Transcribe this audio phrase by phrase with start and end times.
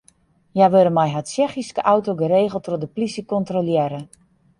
[0.55, 4.01] Hja wurde mei har Tsjechyske auto geregeld troch de plysje kontrolearre.